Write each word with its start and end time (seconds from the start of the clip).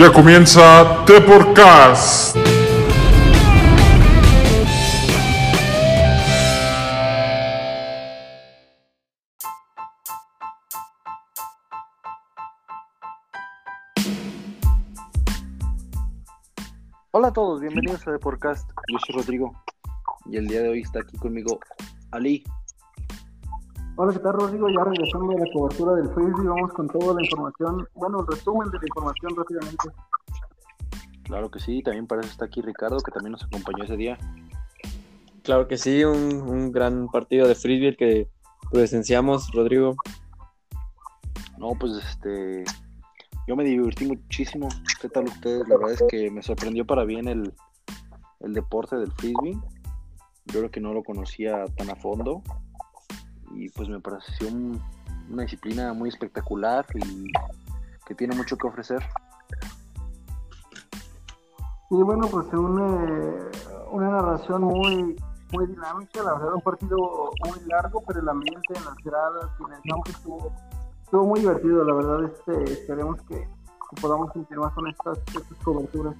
Ya 0.00 0.10
comienza 0.10 1.04
The 1.04 1.20
Podcast. 1.20 2.34
Hola 17.10 17.28
a 17.28 17.32
todos, 17.34 17.60
bienvenidos 17.60 18.08
a 18.08 18.12
The 18.12 18.18
Podcast. 18.18 18.70
Yo 18.90 18.98
soy 19.06 19.16
Rodrigo 19.16 19.52
y 20.24 20.38
el 20.38 20.46
día 20.46 20.62
de 20.62 20.70
hoy 20.70 20.80
está 20.80 21.00
aquí 21.00 21.18
conmigo 21.18 21.60
Ali. 22.10 22.42
Hola, 23.96 24.12
¿qué 24.12 24.20
tal, 24.20 24.34
Rodrigo? 24.34 24.68
Ya 24.68 24.84
regresando 24.84 25.34
de 25.34 25.38
la 25.40 25.52
cobertura 25.52 25.94
del 25.94 26.08
Facebook, 26.14 26.46
vamos 26.46 26.72
con 26.72 26.88
toda 26.88 27.14
la 27.14 27.22
información, 27.22 27.86
bueno, 27.94 28.20
el 28.20 28.26
resumen 28.28 28.70
de 28.70 28.78
la 28.78 28.84
información 28.86 29.36
rápidamente. 29.36 29.88
Claro 31.24 31.50
que 31.50 31.60
sí, 31.60 31.82
también 31.82 32.06
para 32.06 32.22
eso 32.22 32.30
está 32.30 32.46
aquí 32.46 32.62
Ricardo, 32.62 32.98
que 32.98 33.10
también 33.10 33.32
nos 33.32 33.44
acompañó 33.44 33.84
ese 33.84 33.96
día. 33.96 34.16
Claro 35.42 35.68
que 35.68 35.76
sí, 35.76 36.04
un, 36.04 36.40
un 36.42 36.72
gran 36.72 37.08
partido 37.08 37.46
de 37.46 37.54
frisbee 37.54 37.96
que 37.96 38.28
presenciamos, 38.70 39.50
Rodrigo. 39.52 39.94
No, 41.58 41.72
pues 41.78 41.92
este, 41.92 42.64
yo 43.46 43.56
me 43.56 43.64
divertí 43.64 44.06
muchísimo. 44.06 44.68
¿Qué 45.00 45.08
tal 45.08 45.24
ustedes? 45.24 45.68
La 45.68 45.76
verdad 45.76 45.92
es 45.92 46.04
que 46.08 46.30
me 46.30 46.42
sorprendió 46.42 46.86
para 46.86 47.04
bien 47.04 47.28
el, 47.28 47.52
el 48.40 48.54
deporte 48.54 48.96
del 48.96 49.12
frisbee. 49.12 49.58
Yo 50.46 50.60
creo 50.60 50.70
que 50.70 50.80
no 50.80 50.94
lo 50.94 51.02
conocía 51.02 51.66
tan 51.76 51.90
a 51.90 51.96
fondo 51.96 52.42
y 53.50 53.68
pues 53.70 53.88
me 53.88 54.00
pareció 54.00 54.48
un- 54.48 54.80
una 55.30 55.42
disciplina 55.42 55.92
muy 55.92 56.08
espectacular 56.08 56.86
y 56.94 57.30
que 58.06 58.14
tiene 58.14 58.34
mucho 58.36 58.56
que 58.56 58.66
ofrecer. 58.66 59.02
Y 61.90 61.96
bueno, 62.02 62.26
pues 62.28 62.46
une 62.52 63.34
una 63.90 64.10
narración 64.10 64.62
muy 64.62 65.16
muy 65.52 65.66
dinámica, 65.66 66.22
la 66.22 66.34
verdad, 66.34 66.54
un 66.54 66.60
partido 66.60 66.96
muy 67.44 67.58
largo, 67.66 68.04
pero 68.06 68.20
el 68.20 68.28
ambiente 68.28 68.72
en 68.76 68.84
las 68.84 68.94
gradas 69.02 69.50
y 69.58 69.64
en 69.64 69.72
el 69.72 69.80
campo 69.82 70.10
estuvo, 70.10 70.52
estuvo 71.02 71.26
muy 71.26 71.40
divertido, 71.40 71.82
la 71.82 71.94
verdad, 71.94 72.24
este, 72.24 72.72
esperemos 72.72 73.20
que, 73.22 73.34
que 73.34 74.00
podamos 74.00 74.30
continuar 74.30 74.72
con 74.74 74.86
estas, 74.86 75.18
estas 75.26 75.58
coberturas. 75.64 76.14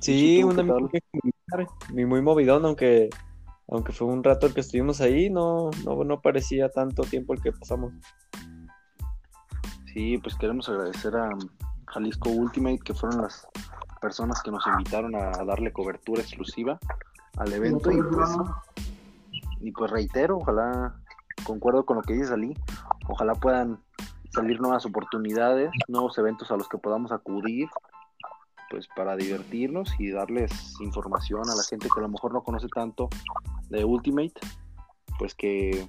Sí, 0.00 0.42
un 0.42 0.58
ambiente 0.58 1.04
muy 1.92 2.20
movidón, 2.20 2.64
aunque, 2.64 3.10
aunque 3.68 3.92
fue 3.92 4.08
un 4.08 4.22
rato 4.22 4.46
el 4.46 4.54
que 4.54 4.60
estuvimos 4.60 5.00
ahí, 5.00 5.30
no, 5.30 5.70
no, 5.84 6.04
no 6.04 6.20
parecía 6.20 6.68
tanto 6.68 7.02
tiempo 7.02 7.34
el 7.34 7.42
que 7.42 7.52
pasamos. 7.52 7.92
Sí, 9.92 10.18
pues 10.18 10.34
queremos 10.36 10.68
agradecer 10.68 11.16
a 11.16 11.30
Jalisco 11.86 12.30
Ultimate, 12.30 12.78
que 12.78 12.94
fueron 12.94 13.22
las 13.22 13.46
personas 14.00 14.42
que 14.42 14.50
nos 14.50 14.66
invitaron 14.66 15.14
a 15.14 15.30
darle 15.44 15.72
cobertura 15.72 16.22
exclusiva 16.22 16.78
al 17.36 17.52
evento. 17.52 17.90
Y 17.90 18.02
pues, 18.02 18.30
y 19.60 19.70
pues 19.72 19.90
reitero, 19.90 20.38
ojalá, 20.38 20.94
concuerdo 21.44 21.84
con 21.84 21.96
lo 21.96 22.02
que 22.02 22.14
dice 22.14 22.32
Ali, 22.32 22.56
ojalá 23.08 23.34
puedan 23.34 23.78
salir 24.30 24.60
nuevas 24.60 24.86
oportunidades, 24.86 25.70
nuevos 25.88 26.16
eventos 26.18 26.50
a 26.50 26.56
los 26.56 26.68
que 26.68 26.78
podamos 26.78 27.12
acudir, 27.12 27.68
pues 28.70 28.88
para 28.96 29.16
divertirnos 29.16 29.94
y 29.98 30.10
darles 30.10 30.80
información 30.80 31.42
a 31.50 31.54
la 31.54 31.62
gente 31.62 31.88
que 31.92 32.00
a 32.00 32.02
lo 32.02 32.08
mejor 32.08 32.32
no 32.32 32.42
conoce 32.42 32.68
tanto 32.68 33.10
de 33.72 33.84
Ultimate, 33.84 34.34
pues 35.18 35.34
que 35.34 35.88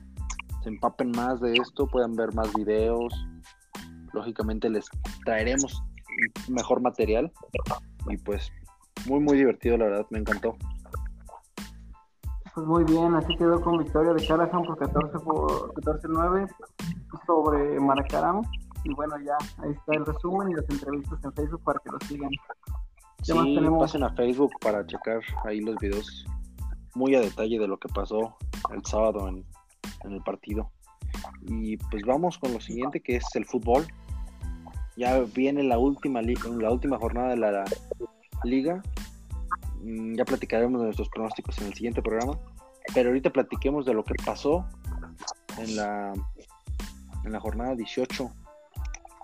se 0.63 0.69
empapen 0.69 1.11
más 1.11 1.41
de 1.41 1.53
esto, 1.55 1.85
puedan 1.87 2.15
ver 2.15 2.33
más 2.33 2.51
videos, 2.53 3.13
lógicamente 4.13 4.69
les 4.69 4.85
traeremos 5.25 5.83
mejor 6.47 6.81
material 6.81 7.31
y 8.07 8.17
pues 8.17 8.51
muy 9.07 9.19
muy 9.19 9.37
divertido 9.37 9.77
la 9.77 9.85
verdad, 9.85 10.05
me 10.09 10.19
encantó. 10.19 10.55
Pues 12.55 12.67
muy 12.67 12.83
bien, 12.83 13.15
así 13.15 13.35
quedó 13.35 13.59
con 13.61 13.79
victoria 13.79 14.13
de 14.13 14.25
Callahan 14.25 14.63
por 14.63 14.77
14 14.77 15.19
por 15.19 15.73
14-9 15.73 16.47
sobre 17.25 17.79
Maracaram. 17.79 18.43
Y 18.83 18.93
bueno, 18.93 19.15
ya 19.25 19.35
ahí 19.63 19.71
está 19.71 19.93
el 19.93 20.05
resumen 20.05 20.51
y 20.51 20.53
las 20.53 20.69
entrevistas 20.69 21.19
en 21.23 21.33
Facebook 21.33 21.63
para 21.63 21.79
que 21.79 21.89
lo 21.89 21.97
sigan. 22.01 22.29
¿Qué 23.25 23.33
más 23.33 23.45
Sí, 23.45 23.59
pasen 23.79 24.03
a 24.03 24.13
Facebook 24.13 24.51
para 24.61 24.85
checar 24.85 25.21
ahí 25.45 25.61
los 25.61 25.75
videos 25.77 26.25
muy 26.95 27.15
a 27.15 27.21
detalle 27.21 27.59
de 27.59 27.67
lo 27.67 27.77
que 27.77 27.89
pasó 27.89 28.35
el 28.73 28.85
sábado 28.85 29.27
en, 29.27 29.45
en 30.03 30.13
el 30.13 30.21
partido. 30.21 30.69
Y 31.47 31.77
pues 31.77 32.03
vamos 32.03 32.37
con 32.37 32.53
lo 32.53 32.59
siguiente 32.59 33.01
que 33.01 33.17
es 33.17 33.25
el 33.35 33.45
fútbol. 33.45 33.85
Ya 34.95 35.19
viene 35.19 35.63
la 35.63 35.79
última 35.79 36.21
la 36.21 36.71
última 36.71 36.97
jornada 36.97 37.29
de 37.29 37.37
la 37.37 37.65
liga. 38.43 38.81
Mm, 39.81 40.15
Ya 40.15 40.25
platicaremos 40.25 40.79
de 40.79 40.85
nuestros 40.85 41.09
pronósticos 41.09 41.57
en 41.59 41.67
el 41.67 41.73
siguiente 41.73 42.01
programa. 42.01 42.37
Pero 42.93 43.09
ahorita 43.09 43.31
platiquemos 43.31 43.85
de 43.85 43.93
lo 43.93 44.03
que 44.03 44.13
pasó 44.25 44.65
en 45.57 45.75
la 45.75 46.13
en 47.23 47.31
la 47.31 47.39
jornada 47.39 47.75
18. 47.75 48.29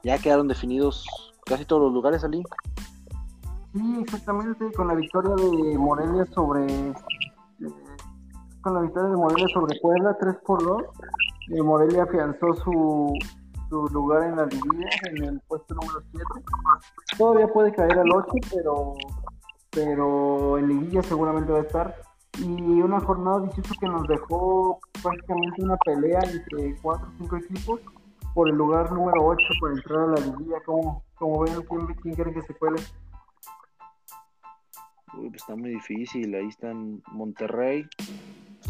Ya 0.04 0.18
quedaron 0.18 0.48
definidos 0.48 1.06
casi 1.46 1.66
todos 1.66 1.82
los 1.84 1.94
lugares, 1.94 2.24
Ali. 2.24 2.42
Sí, 3.74 3.98
exactamente, 4.02 4.72
con 4.74 4.88
la 4.88 4.96
victoria 4.96 5.36
de 5.36 5.78
Morelia 5.78 6.26
sobre 6.34 6.66
con 8.70 8.76
la 8.76 8.82
victoria 8.82 9.10
de 9.10 9.18
Morelia 9.18 9.48
sobre 9.48 9.80
Puebla 9.80 10.18
3 10.20 10.36
por 10.46 10.64
2. 10.64 10.84
eh, 11.50 11.64
Morelia 11.64 12.04
afianzó 12.04 12.54
su, 12.54 13.14
su 13.70 13.88
lugar 13.88 14.24
en 14.24 14.36
la 14.36 14.46
liguilla 14.46 14.90
en 15.10 15.24
el 15.24 15.42
puesto 15.48 15.74
número 15.74 16.02
7. 16.12 16.26
Todavía 17.18 17.48
puede 17.48 17.74
caer 17.74 17.98
al 17.98 18.12
8, 18.12 18.32
pero 18.54 18.94
pero 19.72 20.58
en 20.58 20.68
liguilla 20.68 21.02
seguramente 21.04 21.52
va 21.52 21.60
a 21.60 21.64
estar. 21.64 21.96
Y 22.38 22.82
una 22.82 23.00
jornada 23.00 23.42
18 23.42 23.74
que 23.80 23.88
nos 23.88 24.08
dejó 24.08 24.80
prácticamente 25.02 25.64
una 25.64 25.78
pelea 25.78 26.20
entre 26.24 26.76
4 26.82 27.08
o 27.08 27.12
5 27.18 27.38
equipos 27.38 27.82
por 28.34 28.50
el 28.50 28.56
lugar 28.56 28.92
número 28.92 29.26
8 29.26 29.44
para 29.62 29.74
entrar 29.74 30.00
a 30.00 30.08
la 30.08 30.20
liguilla. 30.26 30.60
Como, 30.66 31.04
como 31.16 31.42
ven, 31.42 31.56
¿quién, 32.02 32.16
quién 32.16 32.34
que 32.34 32.42
se 32.44 32.54
cuele? 32.56 32.82
Uy, 35.18 35.30
pues 35.30 35.42
está 35.42 35.56
muy 35.56 35.72
difícil. 35.72 36.34
Ahí 36.36 36.48
están 36.48 37.02
Monterrey 37.12 37.88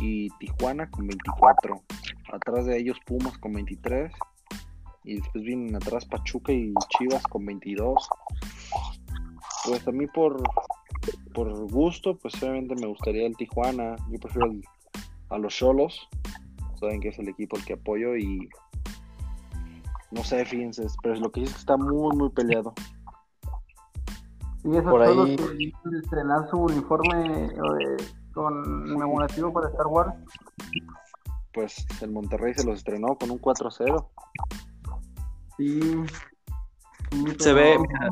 y 0.02 0.30
Tijuana 0.40 0.90
con 0.90 1.08
24. 1.08 1.82
Atrás 2.34 2.66
de 2.66 2.78
ellos 2.78 2.98
Pumas 3.06 3.38
con 3.38 3.54
23. 3.54 4.12
Y 5.04 5.16
después 5.20 5.44
vienen 5.44 5.76
atrás 5.76 6.06
Pachuca 6.06 6.52
y 6.52 6.74
Chivas 6.98 7.24
con 7.24 7.46
22. 7.46 8.08
Pues 9.66 9.88
a 9.88 9.92
mí 9.92 10.06
por, 10.08 10.42
por 11.34 11.72
gusto, 11.72 12.18
pues 12.18 12.36
obviamente 12.44 12.76
me 12.76 12.88
gustaría 12.88 13.26
el 13.28 13.36
Tijuana. 13.36 13.96
Yo 14.10 14.20
prefiero 14.20 14.48
el- 14.52 14.64
a 15.30 15.38
los 15.38 15.54
Cholos. 15.56 16.08
Saben 16.80 17.00
que 17.02 17.10
es 17.10 17.20
el 17.20 17.30
equipo 17.30 17.58
al 17.58 17.66
que 17.66 17.74
apoyo 17.74 18.16
y 18.16 18.48
no 20.12 20.24
sé, 20.24 20.44
fíjense, 20.46 20.88
pero 21.04 21.16
lo 21.16 21.32
que 21.32 21.42
sí 21.42 21.46
es 21.46 21.54
que 21.54 21.60
está 21.60 21.78
muy, 21.78 22.16
muy 22.16 22.30
peleado. 22.30 22.74
Y 24.64 24.72
esos 24.72 24.92
Por 24.92 25.02
ahí- 25.04 25.36
que 25.36 25.98
estrenar 26.04 26.50
su 26.50 26.58
uniforme 26.58 27.46
eh, 27.46 27.98
conmemorativo 28.40 29.52
para 29.52 29.70
Star 29.70 29.88
Wars. 29.88 30.14
Pues 31.54 31.86
el 32.02 32.12
Monterrey 32.12 32.54
se 32.54 32.66
los 32.66 32.78
estrenó 32.78 33.18
con 33.18 33.32
un 33.32 33.40
4-0. 33.40 34.08
Sí. 35.58 35.82
sí, 37.12 37.26
Se 37.40 37.54
ve, 37.54 37.78
mira, 37.78 38.10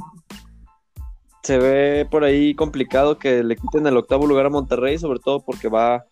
se 1.43 1.57
ve 1.57 2.07
por 2.09 2.25
ahí 2.25 2.53
complicado 2.55 3.17
que 3.17 3.43
le 3.43 3.55
quiten 3.55 3.87
el 3.87 3.95
octavo 3.95 4.27
lugar 4.27 4.47
a 4.47 4.49
Monterrey, 4.49 4.97
sobre 4.97 5.19
todo 5.19 5.39
porque 5.39 5.69
va 5.69 6.05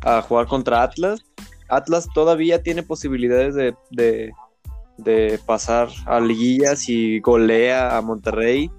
a 0.00 0.22
jugar 0.22 0.46
contra 0.46 0.82
Atlas. 0.82 1.20
Atlas 1.68 2.08
todavía 2.14 2.62
tiene 2.62 2.82
posibilidades 2.82 3.54
de, 3.54 3.74
de, 3.90 4.32
de 4.96 5.38
pasar 5.44 5.88
a 6.06 6.20
liguilla 6.20 6.76
si 6.76 7.20
golea 7.20 7.96
a 7.96 8.02
Monterrey 8.02 8.70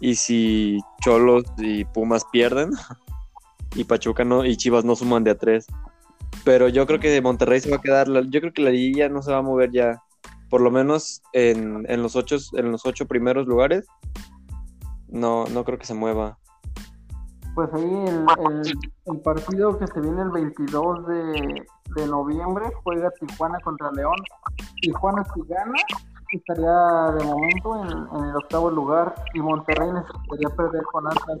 y 0.00 0.16
si 0.16 0.78
Cholos 1.00 1.44
y 1.58 1.84
Pumas 1.84 2.24
pierden 2.30 2.70
y 3.74 3.84
Pachuca 3.84 4.24
no 4.24 4.44
y 4.44 4.56
Chivas 4.56 4.84
no 4.84 4.96
suman 4.96 5.24
de 5.24 5.30
a 5.32 5.38
tres. 5.38 5.66
Pero 6.44 6.68
yo 6.68 6.86
creo 6.86 6.98
que 6.98 7.20
Monterrey 7.20 7.60
se 7.60 7.70
va 7.70 7.76
a 7.76 7.80
quedar, 7.80 8.08
yo 8.08 8.40
creo 8.40 8.52
que 8.52 8.62
la 8.62 8.70
liguilla 8.70 9.08
no 9.08 9.22
se 9.22 9.32
va 9.32 9.38
a 9.38 9.42
mover 9.42 9.70
ya, 9.70 10.02
por 10.50 10.60
lo 10.60 10.70
menos 10.70 11.22
en, 11.32 11.84
en 11.88 12.02
los 12.02 12.16
ocho, 12.16 12.36
en 12.54 12.72
los 12.72 12.84
ocho 12.86 13.06
primeros 13.06 13.46
lugares. 13.46 13.86
No, 15.08 15.44
no 15.46 15.64
creo 15.64 15.78
que 15.78 15.86
se 15.86 15.94
mueva. 15.94 16.38
Pues 17.54 17.68
ahí 17.74 17.82
el, 18.06 18.26
el- 19.06 19.20
partido 19.20 19.78
que 19.78 19.86
se 19.86 20.00
viene 20.00 20.22
el 20.22 20.30
22 20.30 21.06
de, 21.06 21.62
de 21.96 22.06
noviembre 22.06 22.64
juega 22.82 23.10
Tijuana 23.20 23.58
contra 23.62 23.92
León. 23.92 24.16
Tijuana 24.80 25.22
si 25.34 25.40
gana 25.46 25.74
estaría 26.32 27.12
de 27.18 27.24
momento 27.26 27.82
en, 27.84 28.18
en 28.18 28.30
el 28.30 28.36
octavo 28.36 28.70
lugar 28.70 29.14
y 29.34 29.40
Monterrey 29.40 29.90
necesitaría 29.92 30.48
perder 30.56 30.82
con 30.90 31.06
Atlas. 31.06 31.40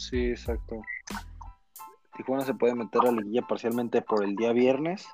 Sí, 0.00 0.30
exacto. 0.30 0.80
Tijuana 2.16 2.44
se 2.44 2.54
puede 2.54 2.74
meter 2.74 3.02
a 3.02 3.12
la 3.12 3.20
liguilla 3.20 3.42
parcialmente 3.42 4.00
por 4.02 4.24
el 4.24 4.34
día 4.34 4.52
viernes 4.52 5.06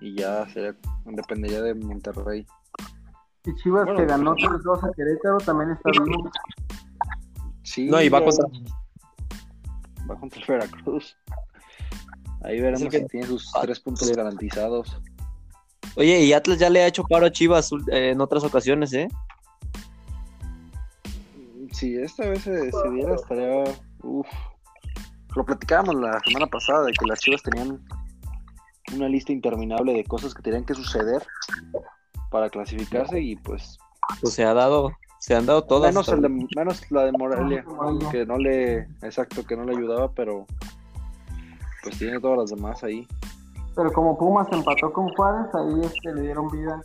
y 0.00 0.16
ya 0.16 0.46
sería, 0.48 0.76
dependería 1.04 1.62
de 1.62 1.74
Monterrey. 1.74 2.44
Y 3.44 3.54
Chivas 3.62 3.84
Bueno, 3.84 4.00
que 4.00 4.06
ganó 4.06 4.34
3-2 4.34 4.82
a 4.82 4.92
Querétaro 4.92 5.38
también 5.38 5.70
está 5.70 5.90
vivo. 6.04 6.30
Sí, 7.62 7.86
No, 7.88 8.02
y 8.02 8.08
va 8.08 8.22
contra. 8.24 8.46
va 10.10 10.18
contra 10.18 10.40
el 10.40 10.46
Veracruz. 10.48 11.16
Ahí 12.42 12.60
veremos 12.60 12.88
que- 12.90 12.98
si 12.98 13.06
tiene 13.06 13.26
sus 13.26 13.50
tres 13.62 13.78
puntos 13.80 14.10
garantizados. 14.10 15.00
Oye, 15.96 16.20
y 16.24 16.32
Atlas 16.32 16.58
ya 16.58 16.68
le 16.70 16.82
ha 16.82 16.86
hecho 16.88 17.04
paro 17.04 17.26
a 17.26 17.30
Chivas 17.32 17.70
eh, 17.90 18.10
en 18.10 18.20
otras 18.20 18.42
ocasiones, 18.44 18.92
¿eh? 18.92 19.08
Si 21.76 21.94
esta 21.94 22.26
vez 22.28 22.42
se, 22.42 22.70
se 22.72 22.90
diera, 22.90 23.14
estaría. 23.14 23.64
Uf. 24.02 24.26
Lo 25.34 25.44
platicábamos 25.44 25.96
la 25.96 26.18
semana 26.20 26.46
pasada 26.46 26.84
de 26.84 26.92
que 26.92 27.04
las 27.06 27.20
chivas 27.20 27.42
tenían 27.42 27.78
una 28.94 29.08
lista 29.08 29.32
interminable 29.32 29.92
de 29.92 30.04
cosas 30.04 30.32
que 30.32 30.40
tenían 30.40 30.64
que 30.64 30.72
suceder 30.74 31.22
para 32.30 32.48
clasificarse 32.48 33.20
y 33.20 33.36
pues. 33.36 33.76
Pues 34.22 34.32
se 34.32 34.44
ha 34.44 34.54
dado, 34.54 34.92
se 35.20 35.34
han 35.34 35.44
dado 35.44 35.64
todas. 35.64 35.92
Menos, 35.92 36.08
el 36.08 36.22
de- 36.22 36.48
menos 36.56 36.90
la 36.90 37.04
de 37.04 37.12
Morelia, 37.12 37.62
Morelia. 37.66 38.10
que 38.10 38.24
no 38.24 38.38
le. 38.38 38.78
Exacto, 39.02 39.44
que 39.44 39.54
no 39.56 39.64
le 39.64 39.76
ayudaba, 39.76 40.10
pero. 40.12 40.46
Pues 41.82 41.98
tiene 41.98 42.18
todas 42.20 42.38
las 42.38 42.50
demás 42.50 42.82
ahí. 42.82 43.06
Pero 43.74 43.92
como 43.92 44.16
Pumas 44.16 44.48
empató 44.50 44.90
con 44.94 45.08
Juárez, 45.10 45.54
ahí 45.54 45.80
este, 45.84 46.14
le 46.14 46.22
dieron 46.22 46.48
vida. 46.50 46.80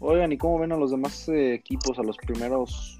Oigan, 0.00 0.32
¿y 0.32 0.38
cómo 0.38 0.58
ven 0.58 0.72
a 0.72 0.76
los 0.76 0.90
demás 0.90 1.28
eh, 1.28 1.54
equipos, 1.54 1.98
a 1.98 2.02
los 2.02 2.16
primeros 2.18 2.98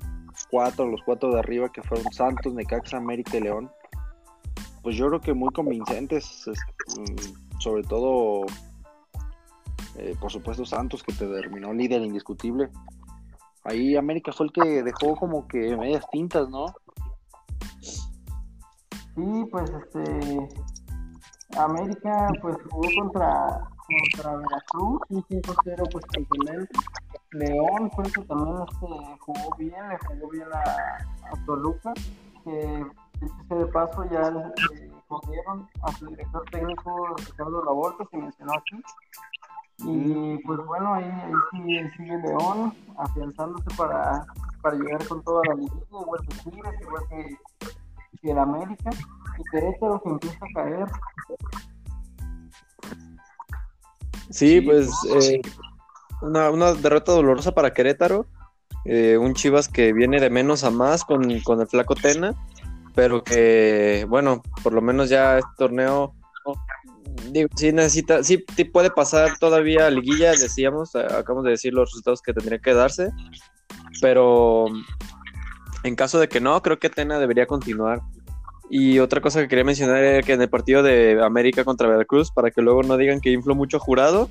cuatro, 0.51 0.87
los 0.87 1.03
cuatro 1.05 1.31
de 1.33 1.39
arriba 1.41 1.69
que 1.71 1.83
fueron 1.83 2.11
Santos, 2.13 2.55
Necaxa, 2.55 2.97
América 2.97 3.37
y 3.37 3.43
León? 3.43 3.71
Pues 4.83 4.97
yo 4.97 5.09
creo 5.09 5.21
que 5.21 5.35
muy 5.35 5.51
convincentes, 5.53 6.47
es- 6.47 6.99
mm, 6.99 7.59
sobre 7.61 7.83
todo, 7.83 8.47
eh, 9.97 10.15
por 10.21 10.31
supuesto, 10.31 10.65
Santos, 10.65 11.03
que 11.03 11.13
te 11.13 11.27
terminó 11.27 11.73
líder 11.73 12.03
indiscutible. 12.03 12.71
Ahí 13.65 13.97
América 13.97 14.33
fue 14.33 14.47
el 14.47 14.53
que 14.53 14.83
dejó 14.83 15.17
como 15.17 15.47
que 15.49 15.77
medias 15.77 16.05
tintas, 16.11 16.49
¿no? 16.49 16.67
Sí, 19.15 19.45
pues 19.51 19.71
este. 19.71 20.49
América 21.59 22.29
pues 22.43 22.57
jugó 22.71 22.89
contra, 23.03 23.61
contra 23.87 24.37
Veracruz, 24.37 25.01
un 25.09 25.25
5-0 25.25 25.89
pues 25.93 26.05
contundente. 26.07 26.79
León 27.33 27.91
fue 27.95 28.05
el 28.05 28.13
que 28.13 28.23
también 28.23 28.57
este, 28.63 29.17
jugó 29.21 29.57
bien, 29.59 29.89
le 29.89 29.99
jugó 29.99 30.31
bien 30.31 30.49
a, 30.53 31.33
a 31.33 31.47
Toluca, 31.47 31.93
que 32.45 32.87
de 33.55 33.67
paso 33.67 34.05
ya 34.11 34.29
eh, 34.29 34.91
corrieron 35.09 35.69
a 35.83 35.93
su 35.93 36.07
director 36.07 36.45
técnico 36.51 37.17
Ricardo 37.17 37.65
Lavolpe, 37.65 38.05
se 38.11 38.17
mencionó 38.17 38.53
aquí. 38.55 38.83
Y 39.79 40.39
pues 40.39 40.59
bueno, 40.67 40.95
ahí, 40.95 41.05
ahí 41.05 41.33
sigue, 41.51 41.91
sigue 41.97 42.19
León 42.19 42.73
afianzándose 42.97 43.69
para, 43.77 44.25
para 44.63 44.77
llegar 44.77 45.07
con 45.07 45.23
toda 45.23 45.43
la 45.49 45.55
liguilla, 45.55 45.85
igual 45.91 46.21
que 46.27 46.51
Tigres, 46.51 46.81
igual 46.81 47.03
que, 47.11 47.39
que 48.23 48.31
el 48.31 48.39
América. 48.39 48.91
Y 49.39 49.43
Querétaro 49.51 50.01
que 50.03 50.09
empieza 50.09 50.39
a 50.47 50.55
caer. 50.55 50.87
Sí, 54.31 54.49
Sí, 54.49 54.61
pues 54.61 54.91
eh, 55.15 55.41
una, 56.23 56.51
una 56.51 56.75
derrota 56.75 57.13
dolorosa 57.13 57.53
para 57.53 57.73
Querétaro. 57.73 58.27
eh, 58.85 59.17
un 59.19 59.35
Chivas 59.35 59.69
que 59.69 59.93
viene 59.93 60.21
de 60.21 60.31
menos 60.31 60.63
a 60.65 60.71
más 60.71 61.05
con, 61.05 61.41
con 61.41 61.61
el 61.61 61.67
flaco 61.67 61.95
Tena, 61.95 62.35
pero 62.95 63.23
que, 63.25 64.07
bueno, 64.09 64.43
por 64.63 64.73
lo 64.73 64.81
menos 64.81 65.09
ya 65.09 65.39
este 65.39 65.51
torneo, 65.59 66.15
digo, 67.31 67.49
sí 67.57 67.73
necesita, 67.73 68.23
sí 68.23 68.45
sí 68.57 68.65
puede 68.65 68.91
pasar 68.91 69.39
todavía 69.39 69.87
a 69.87 69.91
liguilla, 69.91 70.31
decíamos, 70.33 70.95
acabamos 70.95 71.45
de 71.45 71.51
decir 71.51 71.75
los 71.75 71.91
resultados 71.91 72.23
que 72.23 72.33
tendría 72.33 72.59
que 72.59 72.75
darse, 72.75 73.11
pero 74.01 74.67
en 75.83 75.95
caso 75.97 76.19
de 76.19 76.29
que 76.29 76.41
no, 76.41 76.63
creo 76.63 76.79
que 76.79 76.89
Tena 76.91 77.19
debería 77.19 77.47
continuar. 77.47 78.01
Y 78.69 78.99
otra 78.99 79.21
cosa 79.21 79.41
que 79.41 79.49
quería 79.49 79.65
mencionar 79.65 79.99
era 80.03 80.23
que 80.23 80.33
en 80.33 80.43
el 80.43 80.51
partido 80.51 80.83
de 80.83 81.23
América 81.23 81.65
contra 81.65 81.89
Veracruz, 81.89 82.31
para 82.33 82.51
que 82.51 82.63
luego 82.63 82.83
no 82.83 82.97
digan 82.97 83.21
que 83.21 83.31
infló 83.31 83.55
mucho 83.55 83.79
jurado, 83.79 84.29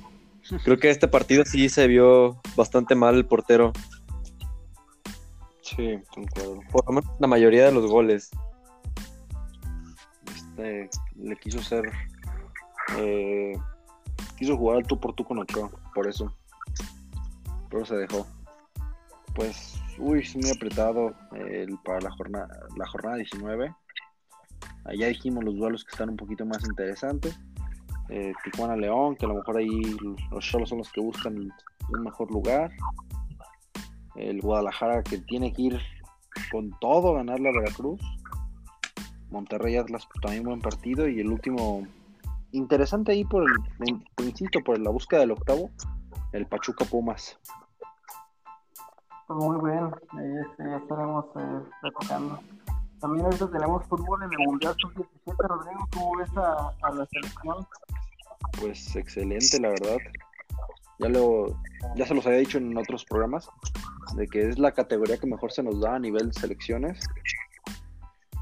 creo 0.64 0.78
que 0.78 0.90
este 0.90 1.08
partido 1.08 1.44
sí 1.46 1.68
se 1.68 1.86
vio 1.86 2.40
bastante 2.54 2.94
mal 2.94 3.14
el 3.16 3.24
portero, 3.26 3.72
Sí, 5.62 5.98
concuerdo. 6.14 6.60
por 6.70 6.86
lo 6.86 6.92
menos 6.92 7.10
la 7.18 7.26
mayoría 7.26 7.64
de 7.66 7.72
los 7.72 7.90
goles. 7.90 8.30
Este, 10.34 10.88
le 11.16 11.36
quiso 11.36 11.60
ser. 11.62 11.90
eh, 12.98 13.52
quiso 14.38 14.56
jugar 14.56 14.78
al 14.78 14.86
tú 14.86 14.98
por 15.00 15.14
tú 15.14 15.24
con 15.24 15.38
Ochoa, 15.38 15.70
por 15.94 16.06
eso. 16.06 16.32
Pero 17.70 17.84
se 17.84 17.96
dejó. 17.96 18.26
Pues, 19.34 19.74
uy, 19.98 20.20
es 20.20 20.36
muy 20.36 20.50
apretado 20.50 21.12
el, 21.34 21.76
para 21.84 22.00
la 22.00 22.10
jornada, 22.12 22.48
la 22.76 22.86
jornada 22.88 23.16
19. 23.16 23.74
Allá 24.86 25.08
dijimos 25.08 25.44
los 25.44 25.56
duelos 25.56 25.84
que 25.84 25.90
están 25.90 26.10
un 26.10 26.16
poquito 26.16 26.44
más 26.46 26.64
interesantes. 26.64 27.38
Eh, 28.08 28.32
Tijuana 28.44 28.76
León, 28.76 29.16
que 29.16 29.26
a 29.26 29.28
lo 29.28 29.34
mejor 29.34 29.58
ahí 29.58 29.82
los 30.30 30.44
Cholos 30.44 30.68
son 30.68 30.78
los 30.78 30.92
que 30.92 31.00
buscan 31.00 31.36
un 31.36 32.02
mejor 32.02 32.30
lugar. 32.30 32.70
El 34.14 34.40
Guadalajara 34.40 35.02
que 35.02 35.18
tiene 35.18 35.52
que 35.52 35.62
ir 35.62 35.80
con 36.52 36.70
todo 36.80 37.14
a 37.14 37.16
ganarle 37.18 37.48
a 37.48 37.52
Veracruz. 37.52 38.00
Monterrey 39.30 39.76
Atlas 39.76 40.08
también 40.22 40.44
buen 40.44 40.60
partido 40.60 41.08
y 41.08 41.20
el 41.20 41.28
último 41.28 41.86
interesante 42.52 43.12
ahí 43.12 43.24
por 43.24 43.44
el 43.44 44.24
insisto 44.24 44.60
por 44.64 44.78
la 44.78 44.90
búsqueda 44.90 45.20
del 45.20 45.32
octavo 45.32 45.70
el 46.32 46.46
Pachuca 46.46 46.84
Pumas 46.84 47.38
Pues 49.26 49.38
muy 49.38 49.70
bien, 49.70 49.84
ahí 50.12 50.32
este, 50.48 50.76
estaremos 50.76 51.24
eh. 51.36 52.55
También 53.00 53.26
ahorita 53.26 53.50
tenemos 53.50 53.84
fútbol 53.86 54.22
en 54.22 54.32
el 54.32 54.38
Mundial 54.46 54.74
Sub-17, 54.78 55.36
Rodrigo, 55.48 55.88
¿cómo 55.92 56.16
ves 56.16 56.36
a, 56.36 56.70
a 56.82 56.90
la 56.92 57.06
selección? 57.06 57.66
pues 58.60 58.96
excelente 58.96 59.60
la 59.60 59.68
verdad 59.68 59.98
ya 60.98 61.08
lo 61.08 61.60
ya 61.94 62.06
se 62.06 62.14
los 62.14 62.26
había 62.26 62.38
dicho 62.38 62.58
en 62.58 62.76
otros 62.76 63.04
programas 63.04 63.50
de 64.14 64.26
que 64.26 64.48
es 64.48 64.58
la 64.58 64.72
categoría 64.72 65.18
que 65.18 65.26
mejor 65.26 65.52
se 65.52 65.62
nos 65.62 65.80
da 65.80 65.96
a 65.96 65.98
nivel 65.98 66.32
selecciones 66.32 67.00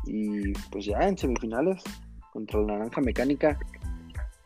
y 0.04 0.52
pues 0.70 0.84
ya 0.84 0.98
en 1.00 1.16
semifinales 1.18 1.82
contra 2.32 2.60
la 2.60 2.74
naranja 2.74 3.00
mecánica 3.00 3.58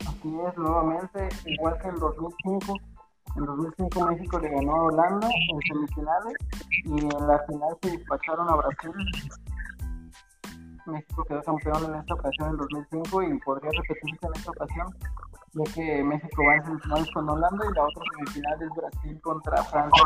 Así 0.01 0.29
es, 0.29 0.57
nuevamente, 0.57 1.29
igual 1.45 1.79
que 1.81 1.89
en 1.89 1.95
2005. 1.97 2.75
En 3.37 3.45
2005 3.45 4.07
México 4.07 4.39
le 4.41 4.49
ganó 4.49 4.73
a 4.73 4.83
Holanda 4.85 5.29
en 5.29 5.61
semifinales 5.69 6.35
y 6.85 6.93
en 6.93 7.27
la 7.27 7.39
final 7.47 7.77
se 7.83 7.91
despacharon 7.91 8.49
a 8.49 8.55
Brasil. 8.57 8.93
México 10.89 11.25
quedó 11.29 11.43
campeón 11.43 11.85
en 11.93 12.01
esta 12.01 12.15
ocasión 12.15 12.51
en 12.51 12.57
2005 12.57 13.23
y 13.23 13.39
podría 13.41 13.71
repetirse 13.71 14.27
en 14.27 14.33
esta 14.35 14.51
ocasión, 14.51 14.87
ya 15.53 15.73
que 15.75 16.03
México 16.03 16.43
va 16.47 16.57
en 16.57 16.65
semifinales 16.65 17.11
con 17.13 17.29
Holanda 17.29 17.65
y 17.71 17.75
la 17.75 17.83
otra 17.85 18.03
semifinal 18.17 18.63
es 18.63 18.69
Brasil 18.77 19.21
contra 19.21 19.65
Francia. 19.65 20.05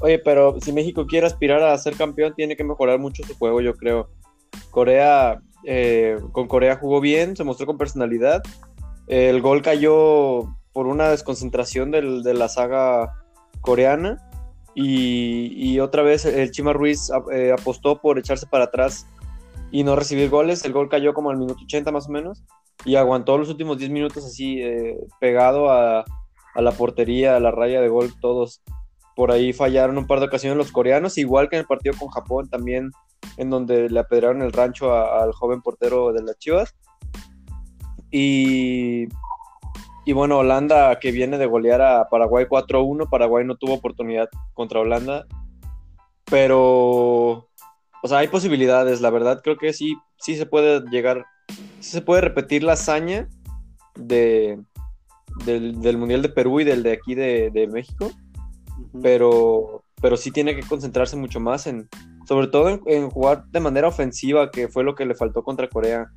Oye, 0.00 0.18
pero 0.18 0.60
si 0.60 0.72
México 0.72 1.06
quiere 1.06 1.26
aspirar 1.26 1.62
a 1.62 1.78
ser 1.78 1.96
campeón, 1.96 2.34
tiene 2.34 2.56
que 2.56 2.64
mejorar 2.64 2.98
mucho 2.98 3.22
su 3.24 3.36
juego, 3.36 3.60
yo 3.60 3.74
creo. 3.74 4.08
Corea, 4.70 5.40
eh, 5.64 6.18
con 6.32 6.48
Corea 6.48 6.76
jugó 6.76 7.00
bien, 7.00 7.36
se 7.36 7.44
mostró 7.44 7.66
con 7.66 7.78
personalidad. 7.78 8.42
El 9.06 9.40
gol 9.40 9.62
cayó 9.62 10.48
por 10.72 10.86
una 10.86 11.08
desconcentración 11.10 11.90
de 11.90 12.34
la 12.34 12.48
saga 12.48 13.12
coreana. 13.60 14.16
Y, 14.74 15.52
y 15.54 15.80
otra 15.80 16.02
vez 16.02 16.24
el 16.24 16.50
Chima 16.50 16.72
Ruiz 16.72 17.10
eh, 17.30 17.52
apostó 17.52 18.00
por 18.00 18.18
echarse 18.18 18.46
para 18.46 18.64
atrás 18.64 19.06
y 19.72 19.82
no 19.82 19.96
recibir 19.96 20.30
goles. 20.30 20.64
El 20.64 20.72
gol 20.72 20.88
cayó 20.88 21.14
como 21.14 21.30
al 21.30 21.38
minuto 21.38 21.64
80 21.64 21.90
más 21.90 22.08
o 22.08 22.12
menos. 22.12 22.44
Y 22.84 22.94
aguantó 22.94 23.36
los 23.38 23.48
últimos 23.48 23.78
10 23.78 23.90
minutos 23.90 24.24
así 24.24 24.60
eh, 24.60 24.96
pegado 25.20 25.70
a, 25.70 26.04
a 26.54 26.62
la 26.62 26.72
portería, 26.72 27.36
a 27.36 27.40
la 27.40 27.50
raya 27.50 27.80
de 27.80 27.88
gol, 27.88 28.12
todos 28.20 28.62
por 29.14 29.30
ahí 29.30 29.52
fallaron 29.52 29.98
un 29.98 30.06
par 30.06 30.20
de 30.20 30.26
ocasiones 30.26 30.56
los 30.56 30.72
coreanos, 30.72 31.18
igual 31.18 31.48
que 31.48 31.56
en 31.56 31.60
el 31.60 31.66
partido 31.66 31.94
con 31.98 32.08
Japón 32.08 32.48
también, 32.48 32.90
en 33.36 33.50
donde 33.50 33.90
le 33.90 34.00
apedrearon 34.00 34.42
el 34.42 34.52
rancho 34.52 34.94
al 34.94 35.32
joven 35.32 35.60
portero 35.60 36.12
de 36.12 36.22
las 36.22 36.38
Chivas. 36.38 36.74
Y, 38.10 39.06
y 40.04 40.12
bueno, 40.12 40.38
Holanda 40.38 40.98
que 40.98 41.12
viene 41.12 41.38
de 41.38 41.46
golear 41.46 41.82
a 41.82 42.08
Paraguay 42.08 42.46
4-1, 42.46 43.08
Paraguay 43.08 43.44
no 43.44 43.56
tuvo 43.56 43.74
oportunidad 43.74 44.28
contra 44.54 44.80
Holanda, 44.80 45.26
pero, 46.24 47.48
o 48.02 48.08
sea, 48.08 48.18
hay 48.18 48.28
posibilidades, 48.28 49.00
la 49.00 49.10
verdad 49.10 49.40
creo 49.42 49.56
que 49.56 49.72
sí, 49.72 49.96
sí 50.18 50.36
se 50.36 50.46
puede 50.46 50.80
llegar, 50.90 51.24
sí 51.80 51.90
se 51.90 52.02
puede 52.02 52.20
repetir 52.20 52.62
la 52.62 52.72
hazaña 52.74 53.28
de, 53.96 54.58
del, 55.44 55.80
del 55.80 55.98
Mundial 55.98 56.22
de 56.22 56.28
Perú 56.28 56.60
y 56.60 56.64
del 56.64 56.82
de 56.82 56.92
aquí 56.92 57.14
de, 57.14 57.50
de 57.50 57.66
México 57.68 58.10
pero, 59.00 59.84
pero 60.00 60.16
sí 60.16 60.30
tiene 60.30 60.54
que 60.56 60.62
concentrarse 60.62 61.16
mucho 61.16 61.40
más 61.40 61.66
en, 61.66 61.88
sobre 62.26 62.48
todo 62.48 62.68
en, 62.68 62.80
en 62.86 63.08
jugar 63.10 63.44
de 63.46 63.60
manera 63.60 63.88
ofensiva, 63.88 64.50
que 64.50 64.68
fue 64.68 64.82
lo 64.84 64.94
que 64.94 65.06
le 65.06 65.14
faltó 65.14 65.42
contra 65.44 65.68
Corea. 65.68 66.10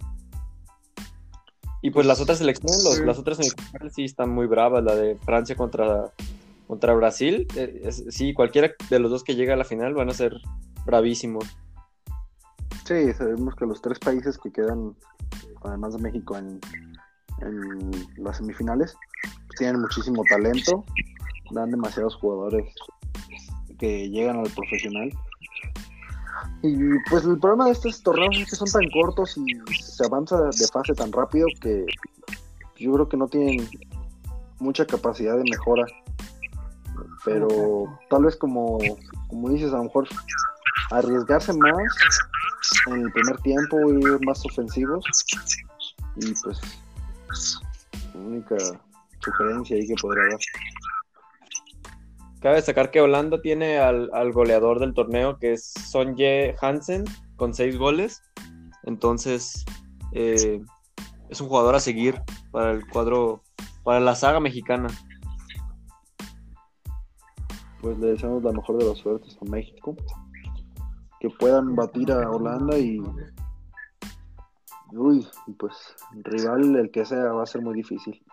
Y 1.81 1.91
pues 1.91 2.05
las 2.07 2.19
otras 2.19 2.39
selecciones, 2.39 2.83
los- 2.83 2.99
las 3.05 3.19
otras 3.19 3.37
semifinales 3.37 3.93
sí 3.93 4.03
están 4.03 4.29
muy 4.29 4.47
bravas, 4.47 4.83
la 4.83 4.95
de 4.95 5.15
Francia 5.17 5.55
contra, 5.55 6.11
contra 6.67 6.93
Brasil, 6.95 7.47
eh, 7.55 7.81
es- 7.85 8.03
sí, 8.09 8.33
cualquiera 8.33 8.71
de 8.89 8.99
los 8.99 9.11
dos 9.11 9.23
que 9.23 9.35
llegue 9.35 9.53
a 9.53 9.57
la 9.57 9.65
final 9.65 9.93
van 9.93 10.09
a 10.09 10.13
ser 10.13 10.33
bravísimos. 10.85 11.45
Sí, 12.85 13.11
sabemos 13.13 13.55
que 13.55 13.65
los 13.65 13.81
tres 13.81 13.97
países 13.97 14.37
que 14.37 14.51
quedan, 14.51 14.95
además 15.63 15.95
de 15.95 16.03
México, 16.03 16.37
en, 16.37 16.61
las 18.17 18.37
semifinales, 18.37 18.95
tienen 19.57 19.81
muchísimo 19.81 20.23
talento, 20.29 20.85
dan 21.51 21.71
demasiados 21.71 22.15
jugadores 22.15 22.73
que 23.79 24.07
llegan 24.09 24.37
al 24.37 24.49
profesional. 24.51 25.11
Y 26.61 26.75
pues 27.09 27.25
el 27.25 27.39
problema 27.39 27.65
de 27.65 27.71
estos 27.71 28.03
torneos 28.03 28.37
es 28.37 28.49
que 28.51 28.55
son 28.55 28.71
tan 28.71 28.89
cortos 28.91 29.35
y 29.35 29.45
se 29.81 30.05
avanza 30.05 30.37
de 30.37 30.67
fase 30.71 30.93
tan 30.93 31.11
rápido 31.11 31.47
que 31.59 31.85
yo 32.77 32.93
creo 32.93 33.09
que 33.09 33.17
no 33.17 33.27
tienen 33.27 33.67
mucha 34.59 34.85
capacidad 34.85 35.35
de 35.35 35.43
mejora. 35.49 35.85
Pero 37.25 37.85
tal 38.11 38.25
vez 38.25 38.35
como, 38.35 38.77
como 39.27 39.49
dices, 39.49 39.73
a 39.73 39.77
lo 39.77 39.85
mejor 39.85 40.07
arriesgarse 40.91 41.51
más 41.53 41.83
en 42.87 43.01
el 43.01 43.11
primer 43.11 43.37
tiempo, 43.39 43.77
ir 43.91 44.19
más 44.25 44.45
ofensivos. 44.45 45.03
Y 46.17 46.33
pues, 46.43 46.59
la 48.13 48.19
única 48.19 48.55
sugerencia 49.19 49.75
ahí 49.75 49.87
que 49.87 49.95
podría 50.01 50.23
dar. 50.29 50.39
Cabe 52.41 52.55
destacar 52.57 52.91
que 52.91 53.01
Holanda 53.01 53.41
tiene 53.41 53.79
al, 53.79 54.09
al 54.13 54.31
goleador 54.31 54.79
del 54.79 54.93
torneo, 54.93 55.39
que 55.39 55.53
es 55.53 55.73
Sonje 55.89 56.55
Hansen, 56.61 57.05
con 57.37 57.53
seis 57.53 57.77
goles. 57.77 58.21
Entonces, 58.83 59.65
eh, 60.13 60.61
es 61.29 61.41
un 61.41 61.47
jugador 61.47 61.75
a 61.75 61.79
seguir 61.79 62.21
para 62.51 62.71
el 62.71 62.87
cuadro, 62.87 63.41
para 63.83 63.99
la 63.99 64.15
saga 64.15 64.39
mexicana. 64.39 64.87
Pues 67.81 67.97
le 67.99 68.07
deseamos 68.07 68.43
la 68.43 68.51
mejor 68.51 68.77
de 68.77 68.89
las 68.89 68.97
suertes 68.99 69.37
a 69.41 69.45
México. 69.45 69.95
Que 71.25 71.31
puedan 71.31 71.75
batir 71.75 72.11
a 72.11 72.29
Holanda 72.29 72.77
y. 72.77 73.01
Uy, 74.93 75.27
pues 75.57 75.95
rival 76.21 76.75
el 76.75 76.91
que 76.91 77.03
sea 77.03 77.31
va 77.31 77.41
a 77.41 77.47
ser 77.47 77.63
muy 77.63 77.73
difícil. 77.73 78.23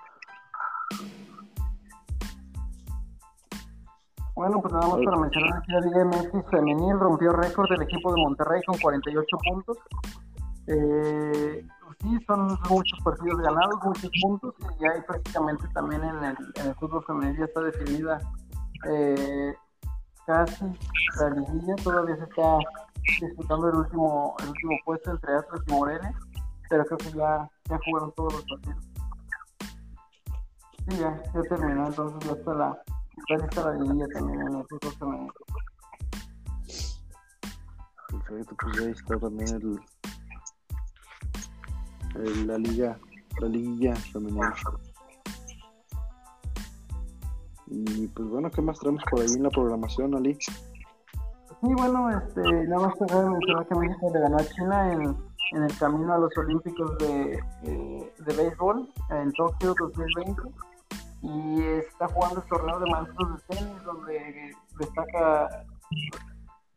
Bueno, 4.35 4.61
pues 4.61 4.75
nada 4.75 4.89
más 4.89 5.01
para 5.07 5.17
mencionar 5.17 5.63
que 5.63 5.73
la 5.73 5.81
Liga 5.81 6.05
MX 6.05 6.51
femenil 6.51 6.99
rompió 6.99 7.33
récord 7.33 7.71
del 7.71 7.81
equipo 7.81 8.13
de 8.13 8.21
Monterrey 8.21 8.61
con 8.67 8.79
48 8.79 9.37
puntos. 9.49 9.79
Eh, 10.67 11.67
sí, 12.03 12.19
son 12.27 12.59
muchos 12.69 12.99
partidos 13.03 13.39
ganados, 13.39 13.77
muchos 13.85 14.11
puntos, 14.21 14.55
y 14.79 14.85
ahí 14.85 15.01
prácticamente 15.07 15.67
también 15.69 16.05
en 16.05 16.25
el, 16.25 16.37
en 16.57 16.67
el 16.67 16.75
fútbol 16.75 17.03
femenil 17.07 17.39
ya 17.39 17.45
está 17.47 17.63
definida 17.63 18.19
eh, 18.87 19.55
casi 20.27 20.67
la 21.21 21.31
liguilla, 21.31 21.75
todavía 21.83 22.17
se 22.17 22.25
está 22.25 22.59
disputando 23.21 23.69
el 23.69 23.77
último, 23.77 24.37
el 24.41 24.49
último 24.49 24.73
puesto 24.85 25.11
entre 25.11 25.35
Atlas 25.35 25.61
y 25.67 25.71
Morelia, 25.73 26.15
pero 26.69 26.85
creo 26.85 26.99
que 26.99 27.13
ya, 27.13 27.51
ya 27.69 27.79
jugaron 27.85 28.13
todos 28.13 28.33
los 28.35 28.45
partidos. 28.45 28.85
Sí, 30.89 30.99
ya, 30.99 31.23
ya 31.35 31.43
terminó, 31.43 31.87
entonces 31.87 32.29
ya 32.29 32.33
está 32.33 32.55
la, 32.55 32.83
ya 33.29 33.37
está 33.45 33.65
la 33.73 33.75
liguilla 33.79 34.07
también 34.13 34.41
en 34.41 34.55
el 34.55 34.67
fútbol. 34.67 35.33
Perfecto, 38.09 38.57
pues 38.61 38.79
ahí 38.81 38.91
está 38.91 39.19
también 39.19 39.81
el- 42.15 42.47
la 42.47 42.59
liga, 42.59 42.99
la 43.41 43.49
liguilla 43.49 43.97
femenina. 43.97 44.55
Y 47.67 48.07
pues 48.09 48.29
bueno, 48.29 48.51
¿qué 48.51 48.61
más 48.61 48.79
traemos 48.79 49.03
por 49.11 49.21
ahí 49.21 49.33
en 49.35 49.45
la 49.45 49.51
programación, 49.51 50.15
Ali? 50.15 50.37
Sí, 51.63 51.73
bueno, 51.75 52.11
este, 52.11 52.41
nada 52.67 52.89
más 52.89 53.13
a 53.13 53.31
mencionar 53.31 53.69
que 53.69 53.75
México 53.77 54.11
le 54.13 54.21
ganó 54.21 54.37
a 54.37 54.45
China 54.45 54.93
en, 54.93 55.17
en 55.53 55.63
el 55.63 55.79
camino 55.79 56.13
a 56.13 56.19
los 56.19 56.37
Olímpicos 56.37 56.99
de, 56.99 57.35
eh, 57.63 58.13
de 58.19 58.37
béisbol 58.37 58.93
en 59.11 59.33
Tokio 59.33 59.73
2020 59.79 60.43
y 61.23 61.63
está 61.63 62.09
jugando 62.09 62.41
el 62.41 62.49
torneo 62.49 62.81
de 62.81 62.91
maestros 62.91 63.29
de 63.37 63.55
tenis 63.55 63.85
donde 63.85 64.57
destaca 64.77 65.49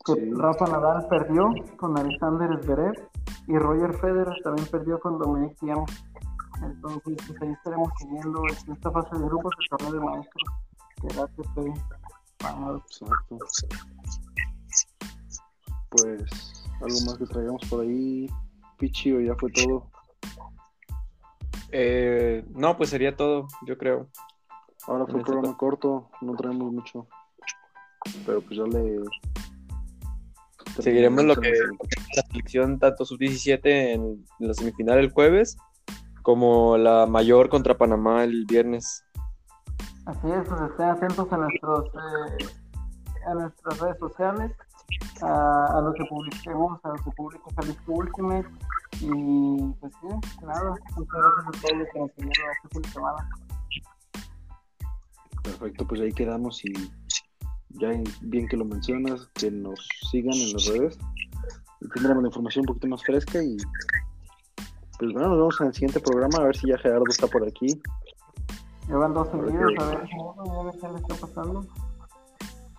que 0.05 0.13
Sí. 0.13 0.31
Rafa 0.35 0.67
Nadal 0.67 1.07
perdió 1.07 1.49
con 1.77 1.97
Alexander 1.97 2.63
Zverev 2.63 3.09
y 3.47 3.57
Roger 3.57 3.91
Federer 3.95 4.35
también 4.43 4.67
perdió 4.67 4.99
con 4.99 5.17
Dominic 5.17 5.57
Thiem. 5.57 5.83
Entonces, 6.61 7.17
pues 7.27 7.41
ahí 7.41 7.49
estaremos 7.49 7.89
siguiendo 7.97 8.39
en 8.67 8.73
esta 8.73 8.91
fase 8.91 9.17
de 9.17 9.25
grupos 9.25 9.51
el 9.59 9.77
torneo 9.77 9.93
de 9.93 10.05
maestros 10.05 10.49
que 11.01 11.07
ATP 11.19 11.79
Panel. 12.37 12.75
Exacto. 12.75 13.37
Pues 15.97 16.67
algo 16.81 16.99
más 17.05 17.17
que 17.17 17.25
traigamos 17.25 17.61
por 17.69 17.81
ahí, 17.81 18.29
Pichi, 18.77 19.13
o 19.13 19.21
ya 19.21 19.35
fue 19.35 19.51
todo. 19.51 19.89
Eh, 21.71 22.45
no, 22.53 22.77
pues 22.77 22.89
sería 22.89 23.15
todo, 23.15 23.47
yo 23.65 23.77
creo. 23.77 24.09
Ahora 24.87 25.05
fue 25.05 25.15
un 25.15 25.19
este 25.21 25.31
programa 25.31 25.57
corto, 25.57 26.09
no 26.21 26.35
traemos 26.35 26.71
mucho. 26.71 27.07
Pero 28.25 28.41
pues 28.41 28.57
ya 28.57 28.63
le. 28.65 28.97
Seguiremos 30.79 31.23
lo 31.23 31.35
que 31.37 31.51
la 31.51 32.21
selección 32.29 32.79
tanto 32.79 33.05
sub-17 33.05 33.59
en 33.63 34.25
la 34.39 34.53
semifinal 34.53 34.99
el 34.99 35.11
jueves 35.11 35.57
como 36.25 36.75
la 36.75 37.05
mayor 37.05 37.49
contra 37.49 37.77
Panamá 37.77 38.23
el 38.23 38.45
viernes. 38.45 39.05
Así 40.05 40.27
es, 40.31 40.47
pues 40.49 40.61
estén 40.69 40.87
atentos 40.87 41.31
a 41.31 41.37
nuestros 41.37 41.85
eh, 41.85 42.45
a 43.27 43.33
nuestras 43.35 43.79
redes 43.79 43.99
sociales, 43.99 44.51
a, 45.21 45.77
a 45.77 45.81
lo 45.81 45.93
que 45.93 46.05
publiquemos, 46.05 46.79
a 46.83 46.89
lo 46.89 46.95
que 46.95 47.11
publica 47.11 47.43
Jalisco 47.55 47.91
Ultimate 47.93 48.47
y 49.01 49.73
pues 49.79 49.93
sí, 50.01 50.07
nada, 50.45 50.73
muchas 50.95 51.13
gracias 51.13 51.47
a 51.47 51.51
todos 51.61 51.77
los 51.77 51.87
que 51.93 51.99
nos 51.99 52.11
siguieron 52.11 52.51
este 52.55 52.67
fin 52.71 52.81
de 52.81 52.89
semana. 52.89 53.29
Perfecto, 55.43 55.87
pues 55.87 56.01
ahí 56.01 56.11
quedamos 56.11 56.63
y 56.65 56.73
ya 57.69 57.89
bien 58.21 58.47
que 58.47 58.57
lo 58.57 58.65
mencionas, 58.65 59.27
que 59.35 59.51
nos 59.51 59.79
sigan 60.11 60.33
en 60.33 60.53
las 60.53 60.65
redes 60.67 60.97
y 61.81 61.89
tendremos 61.89 62.23
la 62.23 62.29
información 62.29 62.63
un 62.63 62.67
poquito 62.67 62.87
más 62.87 63.03
fresca 63.03 63.43
y 63.43 63.57
pues 64.97 65.11
bueno, 65.11 65.27
nos 65.29 65.37
vemos 65.37 65.61
en 65.61 65.67
el 65.67 65.73
siguiente 65.73 65.99
programa, 65.99 66.37
a 66.39 66.43
ver 66.45 66.55
si 66.55 66.67
ya 66.69 66.77
Gerardo 66.77 67.03
está 67.09 67.27
por 67.27 67.45
aquí. 67.45 67.67
Llevan 68.87 69.13
dos 69.13 69.27
seguidos, 69.29 69.73
qué- 69.77 69.83
a 69.83 69.87
ver, 69.87 69.97
a 69.97 70.63
ver 70.63 70.73
qué 70.79 70.87
le 70.87 70.95
está 70.99 71.15
pasando. 71.27 71.65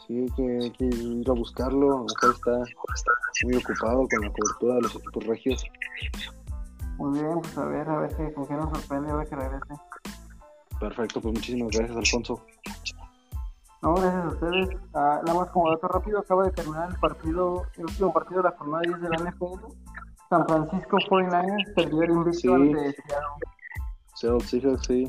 Sí, 0.06 0.18
hay 0.18 0.70
que, 0.70 0.84
ir 0.84 1.28
a 1.28 1.32
buscarlo, 1.32 1.86
a 1.86 1.98
lo 1.98 2.04
mejor 2.04 2.34
está 2.34 3.44
muy 3.44 3.56
ocupado 3.56 4.06
con 4.08 4.20
la 4.20 4.32
cobertura 4.32 4.74
de 4.76 4.82
los 4.82 4.94
equipos 4.94 5.26
regios. 5.26 5.64
Muy 6.98 7.18
bien, 7.18 7.40
pues 7.40 7.58
a 7.58 7.64
ver, 7.64 7.88
a 7.88 8.00
ver 8.00 8.16
qué, 8.16 8.32
con 8.32 8.46
qué 8.46 8.54
nos 8.54 8.70
sorprende, 8.70 9.10
a 9.10 9.16
ver 9.16 9.28
que 9.28 9.36
regrese. 9.36 9.74
Perfecto, 10.78 11.20
pues 11.20 11.34
muchísimas 11.34 11.76
gracias 11.76 11.96
Alfonso. 11.96 12.44
No, 13.82 13.94
gracias 13.94 14.24
a 14.24 14.28
ustedes. 14.28 14.68
Ah, 14.94 15.20
nada 15.26 15.40
más 15.40 15.50
como 15.50 15.70
dato 15.70 15.88
rápido, 15.88 16.20
acaba 16.20 16.44
de 16.44 16.52
terminar 16.52 16.90
el 16.90 16.98
partido, 16.98 17.66
el 17.76 17.84
último 17.84 18.12
partido 18.12 18.42
de 18.42 18.48
la 18.50 18.56
jornada 18.56 18.82
10 18.86 19.00
de 19.00 19.08
la 19.08 19.16
NFL. 19.30 19.66
San 20.30 20.46
Francisco 20.46 20.96
49ers 20.98 21.74
perdió 21.74 22.02
el 22.02 22.10
invicto 22.10 22.40
Sí. 22.40 22.48
ante 22.48 22.92
Seattle. 22.92 23.26
Seattle 24.14 24.40
Seahawks, 24.40 24.86
sí. 24.86 25.08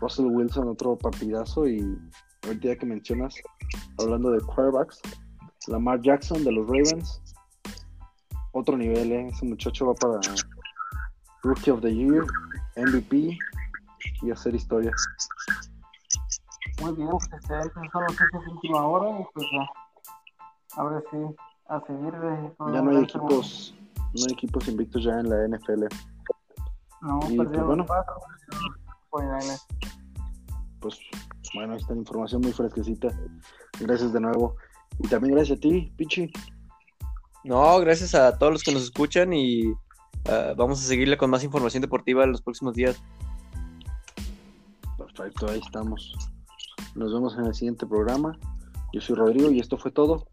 Russell 0.00 0.26
Wilson, 0.26 0.68
otro 0.68 0.96
partidazo. 0.96 1.66
Y 1.66 1.98
ahorita 2.44 2.76
que 2.76 2.86
mencionas, 2.86 3.34
hablando 3.98 4.30
de 4.30 4.40
quarterbacks, 4.40 5.00
Lamar 5.66 6.00
Jackson 6.00 6.44
de 6.44 6.52
los 6.52 6.66
Ravens, 6.66 7.22
otro 8.52 8.76
nivel, 8.76 9.12
¿eh? 9.12 9.28
Ese 9.28 9.44
muchacho 9.44 9.86
va 9.86 9.94
para 9.94 10.20
Rookie 11.42 11.70
of 11.70 11.80
the 11.82 11.94
Year, 11.94 12.24
MVP 12.76 13.38
y 14.22 14.30
hacer 14.30 14.54
historia. 14.54 14.92
Muy 16.80 16.92
bien, 16.92 17.08
pues 17.10 17.28
excelentes 17.32 17.72
son 17.92 18.02
los 18.04 18.12
hechos 18.12 18.44
de 18.44 18.50
última 18.52 18.86
hora 18.86 19.20
y 19.20 19.24
pues 19.34 19.46
ya. 19.52 19.66
Ahora 20.76 21.02
sí, 21.10 21.16
a 21.68 21.80
seguir. 21.86 22.14
eh, 22.14 22.52
con 22.56 22.72
Ya 22.72 22.82
no 22.82 22.90
hay 22.90 23.02
equipos, 23.02 23.74
no 23.96 24.24
hay 24.26 24.32
equipos 24.32 24.68
invictos 24.68 25.02
ya 25.04 25.18
en 25.18 25.28
la 25.28 25.48
NFL. 25.58 25.84
No, 27.02 27.20
Y, 27.28 27.36
perdieron 27.36 27.46
pues, 27.46 27.66
bueno. 27.66 27.84
cuatro, 27.86 28.14
49ers. 29.10 29.66
Pues 30.80 30.98
bueno, 31.54 31.76
esta 31.76 31.94
información 31.94 32.42
muy 32.42 32.52
fresquecita. 32.52 33.08
Gracias 33.80 34.12
de 34.12 34.20
nuevo. 34.20 34.56
Y 34.98 35.08
también 35.08 35.34
gracias 35.34 35.58
a 35.58 35.60
ti, 35.60 35.92
Pichi. 35.96 36.30
No, 37.44 37.78
gracias 37.80 38.14
a 38.14 38.36
todos 38.36 38.52
los 38.52 38.62
que 38.62 38.72
nos 38.72 38.82
escuchan 38.82 39.32
y 39.32 39.72
ah, 40.28 40.54
vamos 40.56 40.80
a 40.80 40.86
seguirle 40.86 41.16
con 41.16 41.30
más 41.30 41.44
información 41.44 41.80
deportiva 41.80 42.24
en 42.24 42.32
los 42.32 42.42
próximos 42.42 42.74
días. 42.74 43.00
Perfecto, 44.96 45.48
ahí 45.48 45.60
estamos. 45.64 46.14
Nos 46.94 47.12
vemos 47.12 47.36
en 47.38 47.46
el 47.46 47.54
siguiente 47.54 47.86
programa. 47.86 48.38
Yo 48.92 49.00
soy 49.00 49.16
Rodrigo 49.16 49.50
y 49.50 49.60
esto 49.60 49.78
fue 49.78 49.90
todo. 49.90 50.26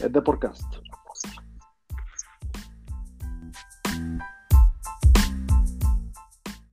Es 0.00 0.12
de 0.12 0.22
Podcast. 0.22 0.62